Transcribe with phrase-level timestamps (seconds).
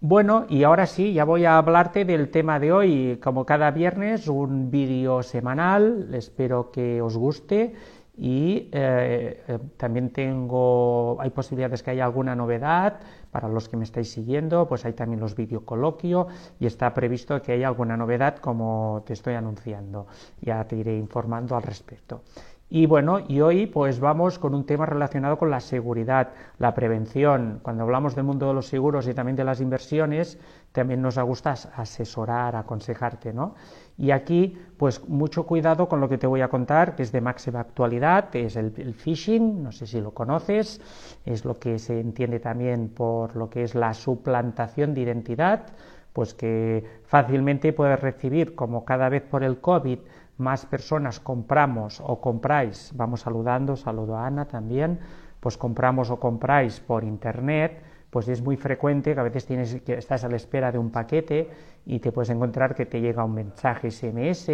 [0.00, 3.18] Bueno, y ahora sí, ya voy a hablarte del tema de hoy.
[3.22, 7.74] Como cada viernes, un vídeo semanal, espero que os guste.
[8.18, 13.00] Y eh, eh, también tengo, hay posibilidades que haya alguna novedad
[13.30, 17.42] para los que me estáis siguiendo, pues hay también los vídeos coloquio y está previsto
[17.42, 20.06] que haya alguna novedad como te estoy anunciando.
[20.40, 22.22] Ya te iré informando al respecto.
[22.68, 27.60] Y bueno, y hoy pues vamos con un tema relacionado con la seguridad, la prevención.
[27.62, 30.36] Cuando hablamos del mundo de los seguros y también de las inversiones,
[30.72, 33.54] también nos gusta asesorar, aconsejarte, ¿no?
[33.96, 37.20] Y aquí, pues mucho cuidado con lo que te voy a contar, que es de
[37.20, 40.80] máxima actualidad, es el, phishing, no sé si lo conoces,
[41.24, 45.66] es lo que se entiende también por lo que es la suplantación de identidad,
[46.12, 49.98] pues que fácilmente puedes recibir, como cada vez por el COVID,
[50.38, 54.98] más personas compramos o compráis, vamos saludando, saludo a Ana también,
[55.40, 59.94] pues compramos o compráis por internet, pues es muy frecuente que a veces tienes que
[59.94, 61.50] estás a la espera de un paquete
[61.84, 64.50] y te puedes encontrar que te llega un mensaje SMS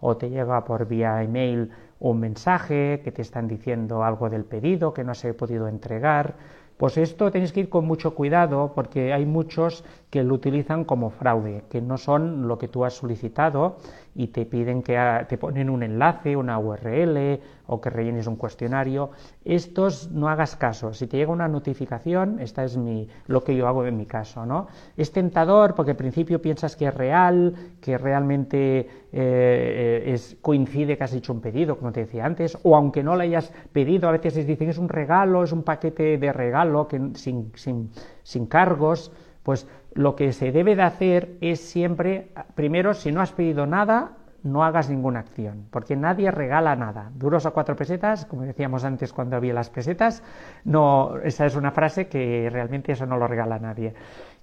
[0.00, 4.92] o te llega por vía email un mensaje que te están diciendo algo del pedido
[4.92, 6.34] que no se ha podido entregar.
[6.76, 11.10] Pues esto tenéis que ir con mucho cuidado porque hay muchos que lo utilizan como
[11.10, 13.76] fraude, que no son lo que tú has solicitado
[14.14, 14.98] y te piden que
[15.28, 17.40] te ponen un enlace, una URL
[17.72, 19.10] o que rellenes un cuestionario.
[19.44, 20.92] Estos no hagas caso.
[20.92, 24.44] Si te llega una notificación, esta es mi, lo que yo hago en mi caso,
[24.44, 24.68] ¿no?
[24.96, 31.04] Es tentador porque al principio piensas que es real, que realmente eh, es, coincide que
[31.04, 34.12] has hecho un pedido, como te decía antes, o aunque no lo hayas pedido, a
[34.12, 37.90] veces les dicen es un regalo, es un paquete de regalo que, sin, sin,
[38.22, 39.12] sin cargos
[39.42, 44.12] pues lo que se debe de hacer es siempre, primero, si no has pedido nada,
[44.42, 47.10] no hagas ninguna acción, porque nadie regala nada.
[47.14, 50.22] Duros a cuatro pesetas, como decíamos antes cuando había las pesetas,
[50.64, 53.94] no, esa es una frase que realmente eso no lo regala nadie.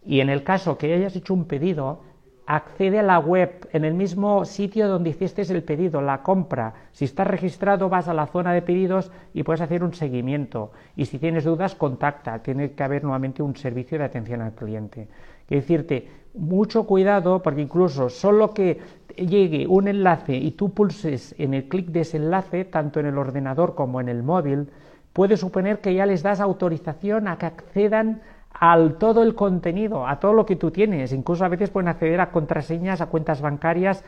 [0.06, 2.02] Y en el caso que hayas hecho un pedido,
[2.50, 6.74] accede a la web en el mismo sitio donde hiciste el pedido, la compra.
[6.92, 10.72] Si estás registrado, vas a la zona de pedidos y puedes hacer un seguimiento.
[10.96, 12.42] Y si tienes dudas, contacta.
[12.42, 15.08] Tiene que haber nuevamente un servicio de atención al cliente.
[15.46, 18.80] Quiero decirte, mucho cuidado porque incluso solo que
[19.28, 23.18] llegue un enlace y tú pulses en el clic de ese enlace, tanto en el
[23.18, 24.70] ordenador como en el móvil,
[25.14, 28.22] puede suponer que ya les das autorización a que accedan
[28.52, 31.14] al todo el contenido, a todo lo que tú tienes.
[31.14, 34.04] Incluso a veces pueden acceder a contraseñas, a cuentas bancarias.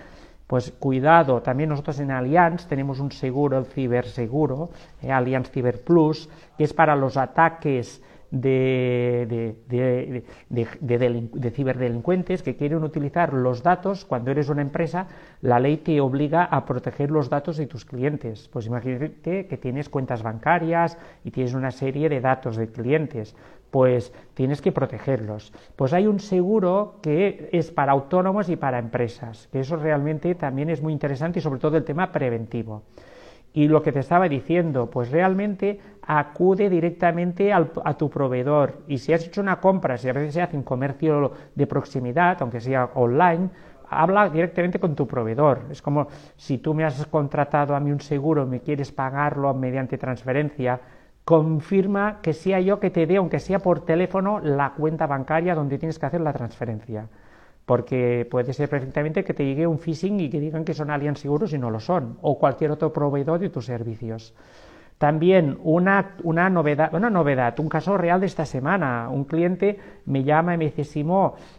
[0.47, 4.69] Pues cuidado, también nosotros en Allianz tenemos un seguro, el ciberseguro,
[5.01, 13.33] eh, Allianz Ciber Plus, que es para los ataques de, de, ciberdelincuentes que quieren utilizar
[13.33, 14.05] los datos.
[14.05, 15.07] Cuando eres una empresa,
[15.41, 18.47] la ley te obliga a proteger los datos de tus clientes.
[18.51, 23.35] Pues imagínate que tienes cuentas bancarias y tienes una serie de datos de clientes.
[23.69, 25.53] Pues tienes que protegerlos.
[25.75, 30.69] Pues hay un seguro que es para autónomos y para empresas, que eso realmente también
[30.69, 32.83] es muy interesante y sobre todo el tema preventivo.
[33.53, 38.83] Y lo que te estaba diciendo, pues realmente acude directamente a tu proveedor.
[38.87, 42.37] Y si has hecho una compra, si a veces se hace un comercio de proximidad,
[42.41, 43.49] aunque sea online,
[43.89, 45.65] habla directamente con tu proveedor.
[45.69, 49.97] Es como si tú me has contratado a mí un seguro, me quieres pagarlo mediante
[49.97, 50.79] transferencia,
[51.23, 55.77] confirma que sea yo que te dé, aunque sea por teléfono, la cuenta bancaria donde
[55.77, 57.07] tienes que hacer la transferencia
[57.65, 61.19] porque puede ser perfectamente que te llegue un phishing y que digan que son aliens
[61.19, 64.33] seguros y no lo son, o cualquier otro proveedor de tus servicios.
[65.01, 69.09] También una, una, novedad, una novedad, un caso real de esta semana.
[69.09, 70.83] Un cliente me llama y me dice,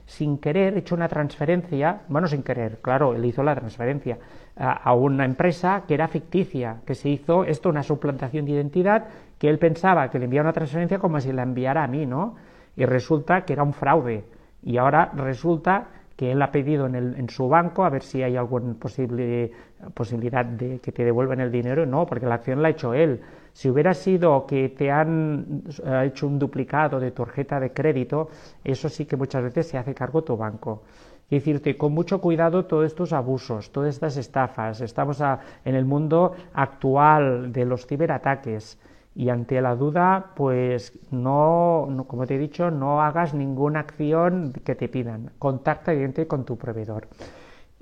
[0.06, 4.18] sin querer he hecho una transferencia, bueno, sin querer, claro, él hizo la transferencia
[4.54, 9.06] a, a una empresa que era ficticia, que se hizo esto, una suplantación de identidad,
[9.40, 12.36] que él pensaba que le enviaba una transferencia como si la enviara a mí, ¿no?
[12.76, 14.24] Y resulta que era un fraude.
[14.62, 15.88] Y ahora resulta
[16.22, 19.50] que él ha pedido en, su banco, a ver si hay alguna posible,
[19.92, 21.84] posibilidad de que te devuelvan el dinero.
[21.84, 23.20] No, porque la acción la ha hecho él.
[23.52, 25.64] Si hubiera sido que te han
[26.04, 28.28] hecho un duplicado de tarjeta de crédito,
[28.62, 30.84] eso sí que muchas veces se hace cargo tu banco.
[31.28, 34.80] Y decirte, con mucho cuidado todos estos abusos, todas estas estafas.
[34.80, 35.20] Estamos
[35.64, 38.78] en el mundo actual de los ciberataques
[39.14, 44.74] y ante la duda, pues no, como te he dicho, no hagas ninguna acción que
[44.74, 45.30] te pidan.
[45.38, 45.92] Contacta
[46.26, 47.08] con tu proveedor.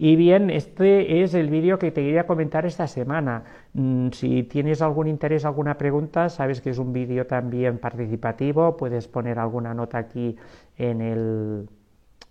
[0.02, 3.44] Y bien, este es el vídeo que te quería comentar esta semana.
[3.74, 9.06] Mm, si tienes algún interés, alguna pregunta, sabes que es un vídeo también participativo, puedes
[9.08, 10.36] poner alguna nota aquí
[10.78, 11.68] en, el,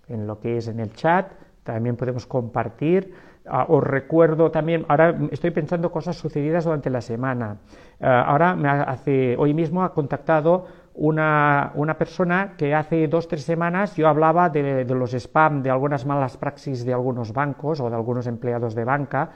[0.07, 1.31] en lo que es en el chat,
[1.63, 3.13] también podemos compartir.
[3.45, 7.57] Ah, os recuerdo también, ahora estoy pensando cosas sucedidas durante la semana.
[8.01, 13.43] Ah, ahora, me hace, hoy mismo ha contactado una, una, persona que hace dos tres
[13.43, 17.95] semanas yo hablaba de, los spam, de algunas malas praxis de algunos bancos o de
[17.95, 19.31] algunos empleados de banca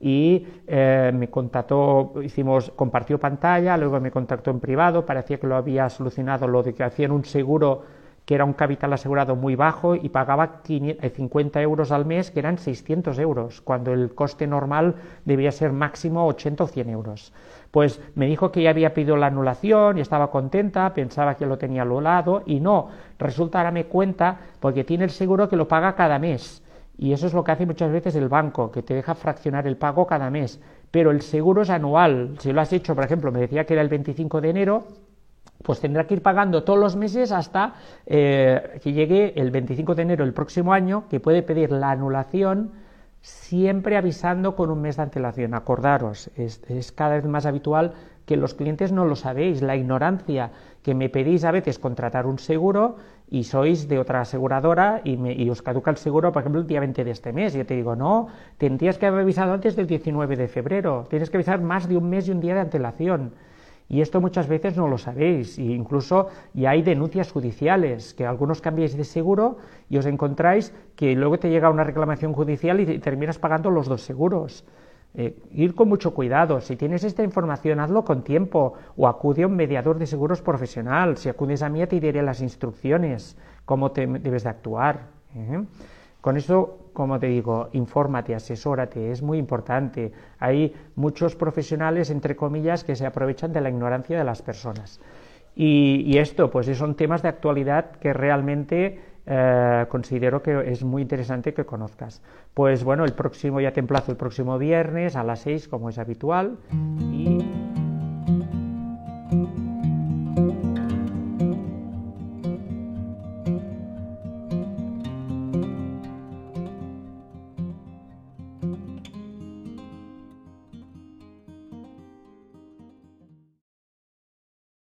[0.00, 5.54] y eh, me contactó, hicimos, compartió pantalla, luego me contactó en privado, parecía que lo
[5.54, 7.82] había solucionado lo de que hacían un seguro
[8.24, 12.38] que era un capital asegurado muy bajo y pagaba 50 eh, euros al mes, que
[12.38, 17.32] eran 600 euros, cuando el coste normal debía ser máximo 80 o 100 euros.
[17.70, 21.58] Pues me dijo que ya había pedido la anulación y estaba contenta, pensaba que lo
[21.58, 22.88] tenía al lado y no,
[23.18, 26.62] resulta ahora me cuenta porque tiene el seguro que lo paga cada mes.
[26.98, 29.76] Y eso es lo que hace muchas veces el banco, que te deja fraccionar el
[29.76, 30.60] pago cada mes.
[30.90, 32.36] Pero el seguro es anual.
[32.38, 34.84] Si lo has hecho, por ejemplo, me decía que era el 25 de enero,
[35.62, 37.74] pues tendrá que ir pagando todos los meses hasta
[38.06, 42.72] eh, que llegue el 25 de enero del próximo año, que puede pedir la anulación
[43.22, 45.54] siempre avisando con un mes de antelación.
[45.54, 47.94] Acordaros, es, cada vez más habitual
[48.26, 50.50] que los clientes no lo sabéis, la ignorancia,
[50.82, 52.96] que me pedís a veces contratar un seguro
[53.30, 56.80] y sois de otra aseguradora y, y, os caduca el seguro, por ejemplo, el día
[56.80, 57.54] 20 de este mes.
[57.54, 61.36] Yo te digo, no, tendrías que haber avisado antes del 19 de febrero, tienes que
[61.36, 63.32] avisar más de un mes y un día de antelación.
[63.92, 68.62] Y esto muchas veces no lo sabéis, e incluso ya hay denuncias judiciales, que algunos
[68.62, 69.58] cambiáis de seguro
[69.90, 74.00] y os encontráis que luego te llega una reclamación judicial y terminas pagando los dos
[74.00, 74.64] seguros.
[75.12, 76.62] Eh, ir con mucho cuidado.
[76.62, 81.18] Si tienes esta información, hazlo con tiempo o acude a un mediador de seguros profesional.
[81.18, 83.36] Si acudes a mí, te diré las instrucciones,
[83.66, 85.08] cómo te debes de actuar.
[85.36, 85.66] ¿eh?
[86.22, 90.12] Con eso, como te digo, infórmate, asesórate, es muy importante.
[90.38, 95.00] Hay muchos profesionales, entre comillas, que se aprovechan de la ignorancia de las personas.
[95.56, 101.52] Y, esto, pues son temas de actualidad que realmente eh, considero que es muy interesante
[101.52, 102.22] que conozcas.
[102.54, 105.98] Pues bueno, el próximo ya te emplazo el próximo viernes a las 6, como es
[105.98, 106.56] habitual.